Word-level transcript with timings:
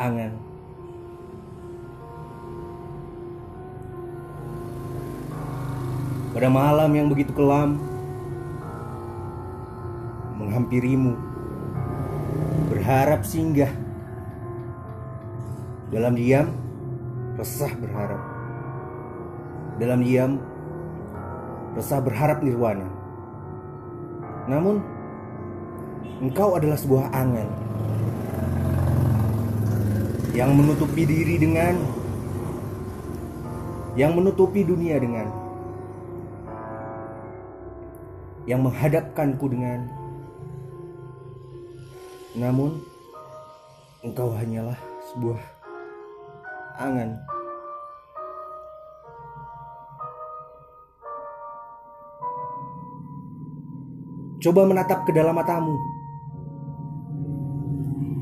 angan. 0.00 0.32
Pada 6.32 6.48
malam 6.48 6.90
yang 6.96 7.12
begitu 7.12 7.36
kelam, 7.36 7.76
menghampirimu, 10.40 11.12
berharap 12.72 13.20
singgah. 13.28 13.68
Dalam 15.92 16.16
diam, 16.16 16.48
resah 17.36 17.72
berharap. 17.76 18.22
Dalam 19.76 20.00
diam, 20.00 20.40
resah 21.76 22.00
berharap 22.00 22.40
nirwana. 22.40 22.88
Namun, 24.48 24.80
engkau 26.24 26.56
adalah 26.56 26.78
sebuah 26.78 27.10
angan 27.10 27.70
yang 30.30 30.54
menutupi 30.54 31.02
diri 31.02 31.42
dengan 31.42 31.74
yang 33.98 34.14
menutupi 34.14 34.62
dunia 34.62 35.02
dengan 35.02 35.26
yang 38.46 38.62
menghadapkanku 38.62 39.46
dengan. 39.50 39.90
Namun 42.38 42.78
engkau 44.06 44.30
hanyalah 44.30 44.78
sebuah 45.10 45.42
angan. 46.78 47.18
Coba 54.40 54.64
menatap 54.64 55.04
ke 55.04 55.12
dalam 55.12 55.36
matamu 55.36 55.99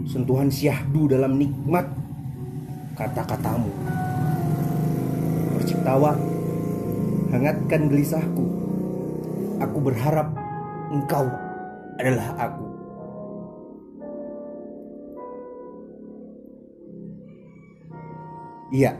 Sentuhan 0.08 0.48
syahdu 0.48 1.04
dalam 1.04 1.36
nikmat 1.36 1.84
kata-katamu. 2.96 3.68
Berciptawa 5.60 6.16
Hangatkan 7.28 7.92
gelisahku. 7.92 8.44
Aku 9.60 9.78
berharap 9.84 10.32
engkau 10.88 11.28
adalah 12.00 12.32
aku. 12.40 12.66
Iya. 18.72 18.96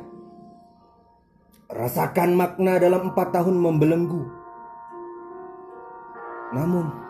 Rasakan 1.73 2.37
makna 2.37 2.77
dalam 2.77 3.13
empat 3.13 3.33
tahun 3.33 3.57
membelenggu. 3.57 4.29
Namun 6.53 7.09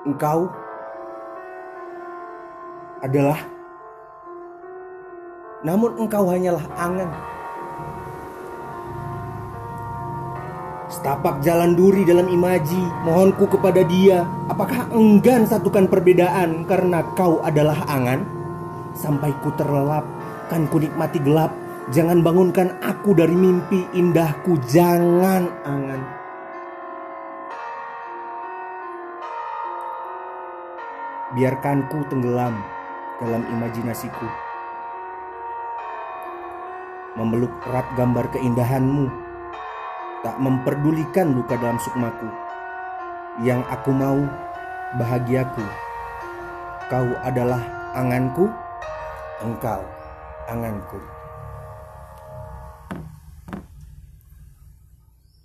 Engkau 0.00 0.48
adalah 3.00 3.40
namun 5.60 5.92
engkau 6.00 6.24
hanyalah 6.28 6.64
angan. 6.72 7.10
Setapak 10.90 11.38
jalan 11.44 11.78
duri 11.78 12.02
dalam 12.02 12.26
imaji, 12.26 12.80
mohonku 13.06 13.46
kepada 13.46 13.86
dia, 13.86 14.26
apakah 14.50 14.90
enggan 14.90 15.46
satukan 15.46 15.86
perbedaan 15.86 16.66
karena 16.66 17.06
kau 17.14 17.38
adalah 17.46 17.78
angan? 17.86 18.26
Sampai 18.96 19.30
ku 19.38 19.54
terlelap, 19.54 20.02
kan 20.50 20.66
ku 20.66 20.82
nikmati 20.82 21.22
gelap, 21.22 21.54
jangan 21.94 22.26
bangunkan 22.26 22.74
aku 22.82 23.14
dari 23.14 23.36
mimpi 23.38 23.86
indahku, 23.94 24.58
jangan 24.66 25.46
angan. 25.62 26.02
Biarkanku 31.30 32.02
tenggelam 32.10 32.79
dalam 33.20 33.44
imajinasiku. 33.52 34.26
Memeluk 37.20 37.52
erat 37.68 37.84
gambar 37.94 38.32
keindahanmu, 38.32 39.06
tak 40.24 40.36
memperdulikan 40.40 41.36
luka 41.36 41.60
dalam 41.60 41.76
sukmaku. 41.76 42.28
Yang 43.44 43.62
aku 43.68 43.90
mau 43.92 44.18
bahagiaku. 44.96 45.64
Kau 46.88 47.08
adalah 47.22 47.62
anganku, 47.94 48.48
engkau 49.44 49.84
anganku. 50.48 51.19